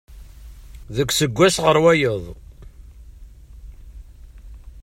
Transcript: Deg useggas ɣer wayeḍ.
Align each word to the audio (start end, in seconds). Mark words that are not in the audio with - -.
Deg 0.95 1.09
useggas 1.11 1.55
ɣer 1.65 1.77
wayeḍ. 1.83 2.23